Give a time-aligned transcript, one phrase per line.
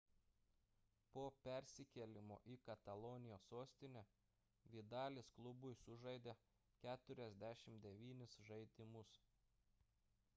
[1.15, 4.03] po persikėlimo į katalonijos sostinę
[4.75, 6.35] vidalis klubui sužaidė
[6.87, 9.13] 49 žaidimus